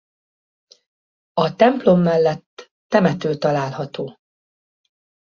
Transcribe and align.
A 1.33 1.55
templom 1.55 1.99
mellett 2.01 2.71
temető 2.87 3.35
található. 3.37 4.17